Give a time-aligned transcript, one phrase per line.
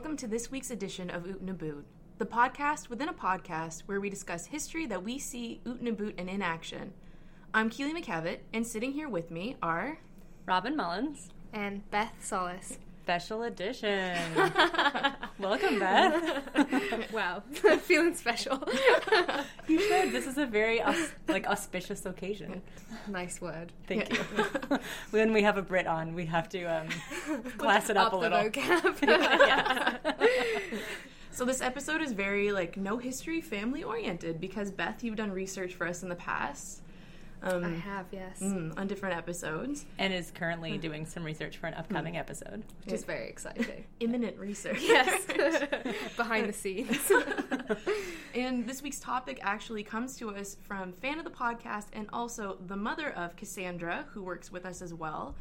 [0.00, 1.84] welcome to this week's edition of Oot and Aboot,
[2.16, 6.14] the podcast within a podcast where we discuss history that we see Oot and Aboot
[6.16, 6.94] and in action.
[7.52, 9.98] I'm Keely McCavitt, and sitting here with me are
[10.46, 12.78] Robin Mullins, and Beth Solis.
[13.02, 14.16] special edition.
[15.40, 17.10] Welcome, Beth.
[17.12, 18.62] Wow, I'm feeling special.
[19.68, 20.12] you should.
[20.12, 22.60] This is a very aus- like auspicious occasion.
[23.08, 23.72] nice word.
[23.86, 24.78] Thank you.
[25.10, 26.88] when we have a Brit on, we have to um,
[27.56, 28.38] class it up, a little.
[28.38, 29.40] vocab.
[31.32, 35.72] So this episode is very like Know History, family oriented because Beth, you've done research
[35.74, 36.82] for us in the past
[37.42, 38.40] um, I have, yes.
[38.40, 39.86] mm, on different episodes.
[39.98, 42.64] and is currently doing some research for an upcoming episode.
[42.84, 43.84] Which is very exciting.
[44.00, 44.78] Imminent research.
[44.80, 45.24] yes.
[46.16, 47.10] Behind the scenes.
[48.34, 52.58] and this week's topic actually comes to us from fan of the podcast and also
[52.66, 55.34] the mother of Cassandra, who works with us as well.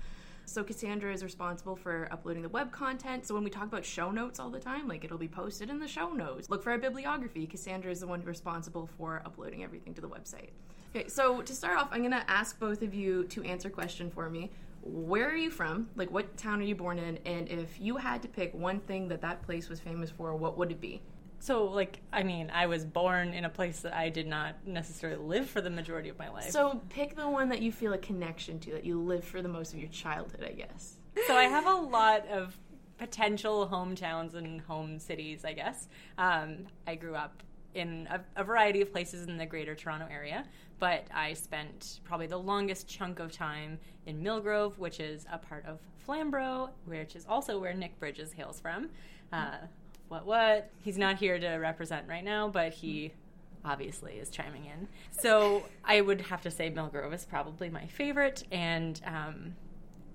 [0.46, 3.28] So Cassandra is responsible for uploading the web content.
[3.28, 5.78] So when we talk about show notes all the time, like it'll be posted in
[5.78, 6.50] the show notes.
[6.50, 7.46] Look for our bibliography.
[7.46, 10.50] Cassandra is the one responsible for uploading everything to the website.
[10.96, 14.10] Okay, so to start off, I'm gonna ask both of you to answer a question
[14.10, 14.52] for me.
[14.82, 15.90] Where are you from?
[15.96, 17.18] Like, what town are you born in?
[17.26, 20.58] And if you had to pick one thing that that place was famous for, what
[20.58, 21.02] would it be?
[21.40, 25.24] So, like, I mean, I was born in a place that I did not necessarily
[25.24, 26.50] live for the majority of my life.
[26.50, 29.48] So pick the one that you feel a connection to, that you lived for the
[29.48, 30.98] most of your childhood, I guess.
[31.28, 32.58] so I have a lot of
[32.98, 35.88] potential hometowns and home cities, I guess.
[36.18, 37.42] Um, I grew up
[37.74, 40.46] in a, a variety of places in the greater Toronto area,
[40.80, 45.66] but I spent probably the longest chunk of time in Millgrove, which is a part
[45.66, 48.90] of Flamborough, which is also where Nick Bridges hails from.
[49.32, 49.58] Uh,
[50.08, 50.72] what, what?
[50.84, 53.14] He's not here to represent right now, but he
[53.64, 54.88] obviously is chiming in.
[55.12, 59.56] So I would have to say Millgrove is probably my favorite, and um,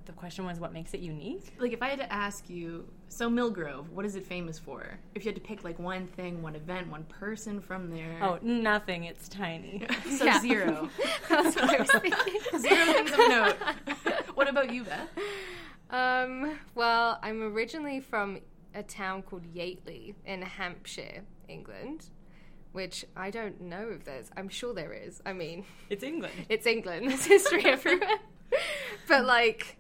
[0.07, 1.55] the question was what makes it unique?
[1.59, 4.87] Like, if I had to ask you, so Millgrove, what is it famous for?
[5.15, 8.19] If you had to pick like one thing, one event, one person from there.
[8.23, 9.05] Oh, nothing.
[9.05, 9.87] It's tiny.
[10.19, 10.41] so Yeah.
[10.41, 10.89] zero.
[11.29, 12.59] That's what I was thinking.
[12.59, 13.57] zero things of note.
[14.35, 15.09] what about you, Beth?
[15.91, 18.41] Um, well, I'm originally from
[18.75, 22.07] a town called Yateley in Hampshire, England,
[22.73, 24.31] which I don't know if there's.
[24.37, 25.23] I'm sure there is.
[25.25, 26.35] I mean, It's England.
[26.49, 27.09] it's England.
[27.09, 28.19] There's history everywhere.
[29.07, 29.77] but like,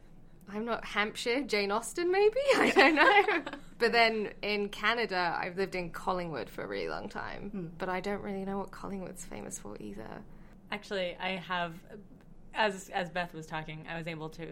[0.53, 1.43] I'm not Hampshire.
[1.43, 2.37] Jane Austen, maybe.
[2.56, 3.53] I don't know.
[3.78, 7.72] but then in Canada, I've lived in Collingwood for a really long time.
[7.78, 10.22] But I don't really know what Collingwood's famous for either.
[10.71, 11.75] Actually, I have.
[12.56, 14.47] As as Beth was talking, I was able to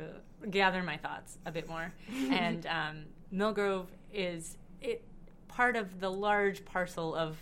[0.50, 1.92] gather my thoughts a bit more,
[2.32, 5.04] and um, Millgrove is it
[5.46, 7.36] part of the large parcel of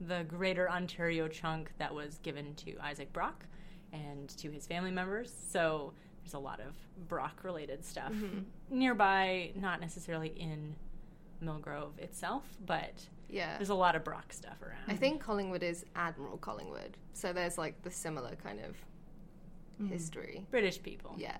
[0.00, 3.44] the Greater Ontario chunk that was given to Isaac Brock
[3.92, 5.32] and to his family members.
[5.50, 6.74] So there's a lot of
[7.08, 8.40] Brock related stuff mm-hmm.
[8.70, 10.74] nearby, not necessarily in
[11.42, 12.92] Millgrove itself, but
[13.28, 13.56] Yeah.
[13.56, 14.82] there's a lot of Brock stuff around.
[14.88, 16.96] I think Collingwood is Admiral Collingwood.
[17.14, 18.70] So there's like the similar kind of
[19.80, 19.88] mm-hmm.
[19.88, 20.46] history.
[20.50, 21.14] British people.
[21.16, 21.36] Yeah.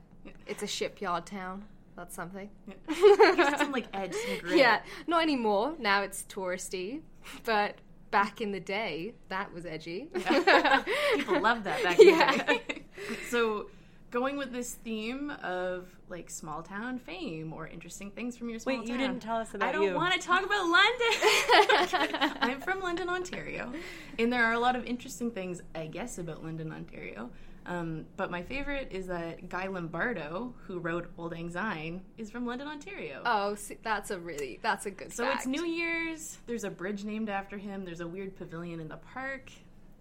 [0.47, 1.65] It's a shipyard town.
[1.97, 2.49] That's something.
[2.89, 4.59] Gives it some like edge, some grit.
[4.59, 4.81] Yeah.
[5.07, 5.75] Not anymore.
[5.79, 7.01] Now it's touristy.
[7.45, 7.77] But
[8.11, 10.09] back in the day, that was edgy.
[10.15, 12.37] People love that back in Yeah.
[12.37, 12.83] the day.
[13.31, 13.67] so,
[14.11, 18.77] going with this theme of like small town fame or interesting things from your small
[18.79, 18.99] Wait, town.
[18.99, 19.95] you didn't tell us about I don't you.
[19.95, 22.37] want to talk about London.
[22.41, 23.73] I'm from London, Ontario,
[24.19, 27.31] and there are a lot of interesting things, I guess, about London, Ontario.
[27.67, 32.67] Um, but my favorite is that Guy Lombardo, who wrote Old Syne, is from London,
[32.67, 33.23] Ontario.
[33.25, 35.37] oh, see, that's a really, that's a good so fact.
[35.37, 36.39] it's New Year's.
[36.47, 37.85] There's a bridge named after him.
[37.85, 39.53] There's a weird pavilion in the park.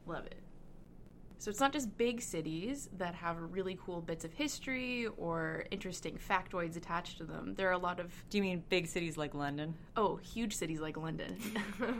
[0.07, 0.39] Love it.
[1.39, 6.17] So it's not just big cities that have really cool bits of history or interesting
[6.17, 7.55] factoids attached to them.
[7.55, 9.73] There are a lot of Do you mean big cities like London?
[9.95, 11.37] Oh, huge cities like London.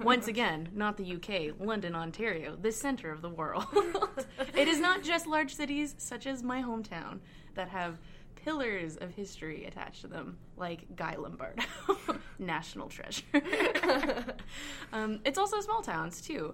[0.04, 3.66] Once again, not the UK, London, Ontario, the center of the world.
[4.58, 7.20] it is not just large cities such as my hometown
[7.56, 7.98] that have
[8.44, 11.64] pillars of history attached to them, like Guy Lombardo,
[12.40, 13.24] national treasure.
[14.94, 16.54] um, it's also small towns, too.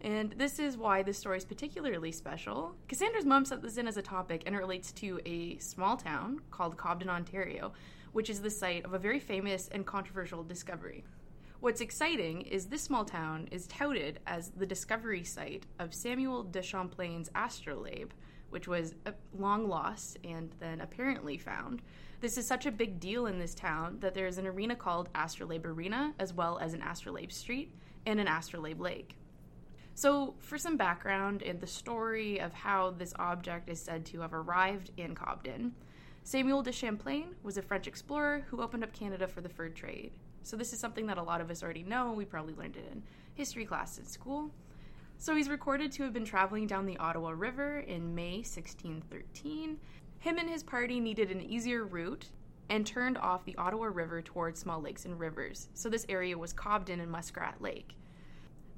[0.00, 2.74] And this is why this story is particularly special.
[2.86, 6.40] Cassandra's mom set this in as a topic, and it relates to a small town
[6.50, 7.72] called Cobden, Ontario,
[8.12, 11.04] which is the site of a very famous and controversial discovery.
[11.60, 16.62] What's exciting is this small town is touted as the discovery site of Samuel de
[16.62, 18.12] Champlain's astrolabe,
[18.50, 21.82] which was uh, long lost and then apparently found.
[22.20, 25.08] This is such a big deal in this town that there is an arena called
[25.16, 27.74] Astrolabe Arena, as well as an Astrolabe Street
[28.06, 29.16] and an Astrolabe Lake.
[29.98, 34.32] So, for some background and the story of how this object is said to have
[34.32, 35.74] arrived in Cobden,
[36.22, 40.12] Samuel de Champlain was a French explorer who opened up Canada for the fur trade.
[40.44, 42.12] So, this is something that a lot of us already know.
[42.12, 43.02] We probably learned it in
[43.34, 44.52] history class in school.
[45.16, 49.78] So, he's recorded to have been traveling down the Ottawa River in May 1613.
[50.20, 52.26] Him and his party needed an easier route
[52.70, 55.70] and turned off the Ottawa River towards small lakes and rivers.
[55.74, 57.96] So, this area was Cobden and Muskrat Lake.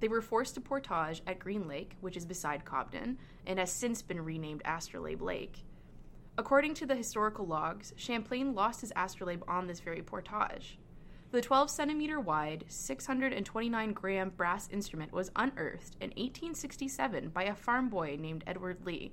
[0.00, 4.00] They were forced to portage at Green Lake, which is beside Cobden, and has since
[4.00, 5.64] been renamed Astrolabe Lake.
[6.38, 10.78] According to the historical logs, Champlain lost his astrolabe on this very portage.
[11.32, 17.90] The 12 centimeter wide, 629 gram brass instrument was unearthed in 1867 by a farm
[17.90, 19.12] boy named Edward Lee,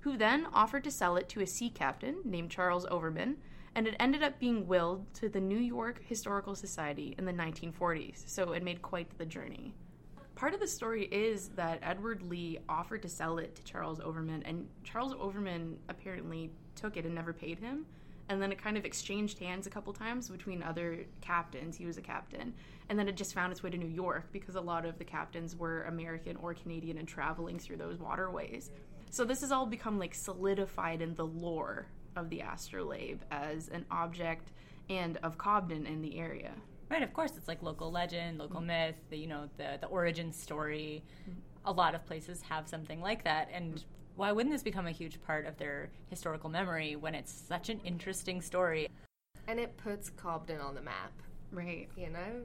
[0.00, 3.38] who then offered to sell it to a sea captain named Charles Overman,
[3.74, 8.22] and it ended up being willed to the New York Historical Society in the 1940s,
[8.28, 9.74] so it made quite the journey
[10.38, 14.44] part of the story is that Edward Lee offered to sell it to Charles Overman,
[14.44, 17.84] and Charles Overman apparently took it and never paid him.
[18.28, 21.76] And then it kind of exchanged hands a couple times between other captains.
[21.76, 22.54] He was a captain.
[22.88, 25.04] And then it just found its way to New York because a lot of the
[25.04, 28.70] captains were American or Canadian and traveling through those waterways.
[29.10, 33.86] So this has all become like solidified in the lore of the astrolabe as an
[33.90, 34.52] object
[34.88, 36.52] and of Cobden in the area.
[36.90, 38.68] Right, of course, it's like local legend, local mm-hmm.
[38.68, 41.04] myth, the, you know, the the origin story.
[41.22, 41.38] Mm-hmm.
[41.66, 43.84] A lot of places have something like that, and
[44.16, 47.78] why wouldn't this become a huge part of their historical memory when it's such an
[47.84, 48.88] interesting story?
[49.46, 51.12] And it puts Cobden on the map,
[51.52, 51.88] right?
[51.96, 52.42] You know,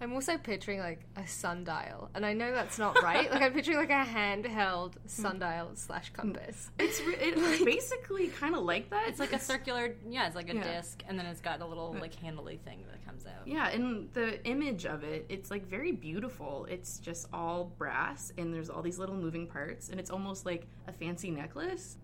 [0.00, 3.30] I'm also picturing like a sundial, and I know that's not right.
[3.30, 6.70] like I'm picturing like a handheld sundial slash compass.
[6.78, 9.08] It's re- it's basically kind of like that.
[9.08, 10.76] It's like a circular, yeah, it's like a yeah.
[10.76, 13.46] disc, and then it's got a little like handly thing that comes out.
[13.46, 16.66] Yeah, and the image of it, it's like very beautiful.
[16.68, 20.66] It's just all brass, and there's all these little moving parts, and it's almost like
[20.88, 21.96] a fancy necklace.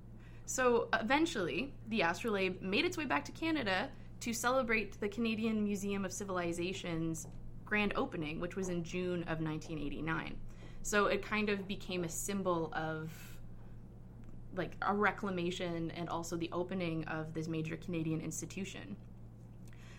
[0.46, 3.88] So eventually, the astrolabe made its way back to Canada
[4.20, 7.26] to celebrate the Canadian Museum of Civilization's
[7.70, 10.36] grand opening, which was in June of 1989.
[10.82, 13.12] So it kind of became a symbol of
[14.56, 18.96] like a reclamation and also the opening of this major Canadian institution.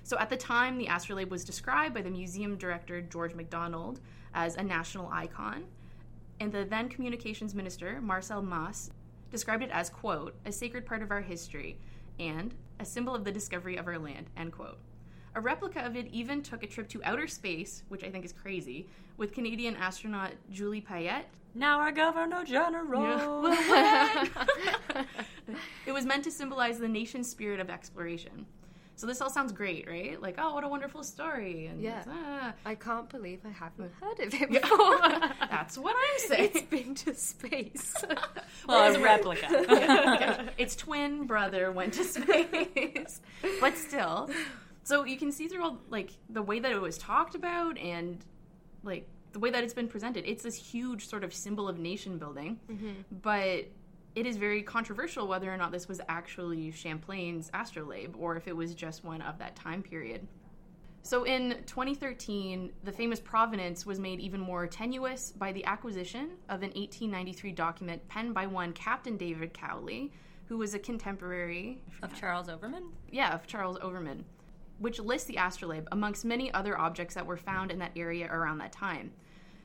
[0.03, 4.01] So at the time, the astrolabe was described by the museum director George MacDonald
[4.33, 5.63] as a national icon,
[6.41, 8.91] and the then communications minister Marcel Masse
[9.29, 11.77] described it as quote a sacred part of our history
[12.19, 14.79] and a symbol of the discovery of our land end quote.
[15.35, 18.33] A replica of it even took a trip to outer space, which I think is
[18.33, 18.87] crazy,
[19.17, 21.29] with Canadian astronaut Julie Payette.
[21.53, 23.49] Now our Governor General.
[23.49, 24.25] Yeah.
[25.85, 28.45] it was meant to symbolize the nation's spirit of exploration.
[28.95, 30.21] So this all sounds great, right?
[30.21, 31.65] Like, oh, what a wonderful story.
[31.65, 32.03] And yeah.
[32.07, 32.53] Ah.
[32.65, 34.99] I can't believe I haven't heard of it before.
[35.49, 36.51] That's what I'm saying.
[36.53, 37.95] It's been to space.
[38.67, 39.47] well, it's a replica.
[39.69, 40.49] yeah.
[40.57, 43.21] Its twin brother went to space.
[43.59, 44.29] But still,
[44.91, 48.25] so you can see through all like the way that it was talked about and
[48.83, 50.25] like the way that it's been presented.
[50.27, 52.91] It's this huge sort of symbol of nation building, mm-hmm.
[53.21, 53.67] but
[54.13, 58.55] it is very controversial whether or not this was actually Champlain's astrolabe or if it
[58.55, 60.27] was just one of that time period.
[61.03, 66.63] So in 2013, the famous provenance was made even more tenuous by the acquisition of
[66.63, 70.11] an 1893 document penned by one Captain David Cowley,
[70.45, 72.91] who was a contemporary of Charles Overman.
[73.09, 74.25] Yeah, of Charles Overman
[74.81, 78.57] which lists the astrolabe amongst many other objects that were found in that area around
[78.57, 79.11] that time.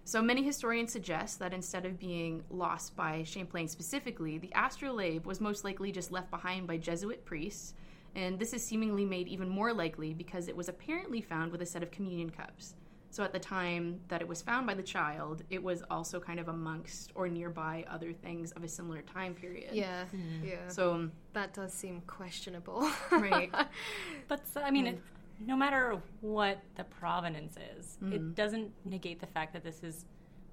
[0.04, 5.40] So many historians suggest that instead of being lost by Champlain specifically, the astrolabe was
[5.40, 7.74] most likely just left behind by Jesuit priests,
[8.14, 11.66] and this is seemingly made even more likely because it was apparently found with a
[11.66, 12.74] set of communion cups.
[13.16, 16.38] So at the time that it was found by the child, it was also kind
[16.38, 19.70] of amongst or nearby other things of a similar time period.
[19.72, 20.46] Yeah, mm.
[20.46, 20.68] yeah.
[20.68, 23.50] So that does seem questionable, right?
[24.28, 24.88] but I mean, mm.
[24.90, 25.02] it,
[25.46, 28.12] no matter what the provenance is, mm.
[28.12, 30.04] it doesn't negate the fact that this is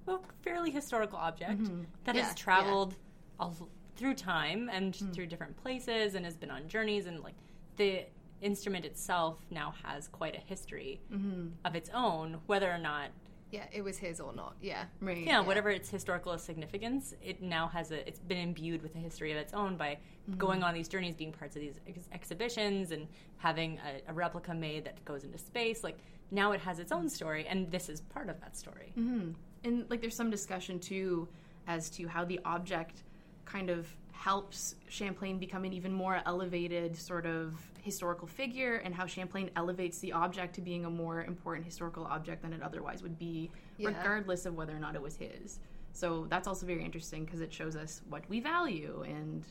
[0.08, 1.82] a fairly historical object mm-hmm.
[2.04, 3.44] that yeah, has traveled yeah.
[3.44, 5.12] all through time and mm.
[5.12, 7.36] through different places and has been on journeys and like
[7.76, 8.06] the
[8.40, 11.48] instrument itself now has quite a history mm-hmm.
[11.64, 13.10] of its own, whether or not.
[13.50, 14.56] Yeah, it was his or not.
[14.60, 15.18] Yeah, right.
[15.18, 18.06] Yeah, yeah, whatever its historical significance, it now has a.
[18.08, 19.98] It's been imbued with a history of its own by
[20.28, 20.38] mm-hmm.
[20.38, 24.52] going on these journeys, being parts of these ex- exhibitions, and having a, a, replica
[24.52, 25.84] made that goes into space.
[25.84, 25.98] Like
[26.32, 28.92] now, it has its own story, and this is part of that story.
[28.98, 29.30] Mm-hmm.
[29.62, 31.28] And like, there's some discussion too
[31.68, 33.04] as to how the object
[33.44, 39.06] kind of helps Champlain become an even more elevated sort of historical figure and how
[39.06, 43.18] Champlain elevates the object to being a more important historical object than it otherwise would
[43.18, 43.88] be, yeah.
[43.88, 45.58] regardless of whether or not it was his.
[45.92, 49.44] So that's also very interesting because it shows us what we value and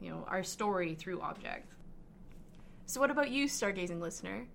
[0.00, 1.72] you know our story through object.
[2.86, 4.46] So, what about you, stargazing listener?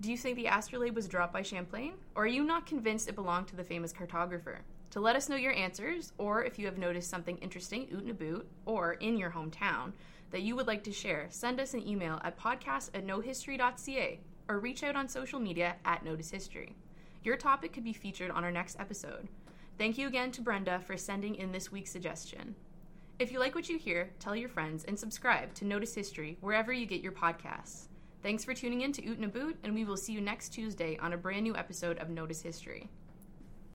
[0.00, 3.14] Do you think the astrolabe was dropped by Champlain, or are you not convinced it
[3.14, 4.58] belonged to the famous cartographer?
[4.90, 8.10] To let us know your answers, or if you have noticed something interesting oot and
[8.10, 9.92] aboot, or in your hometown,
[10.30, 14.58] that you would like to share, send us an email at podcast at knowhistory.ca or
[14.58, 16.74] reach out on social media at Know History.
[17.22, 19.28] Your topic could be featured on our next episode.
[19.76, 22.54] Thank you again to Brenda for sending in this week's suggestion.
[23.18, 26.72] If you like what you hear, tell your friends and subscribe to Know History wherever
[26.72, 27.88] you get your podcasts.
[28.22, 30.96] Thanks for tuning in to Oot and Boot, and we will see you next Tuesday
[30.98, 32.88] on a brand new episode of Know History.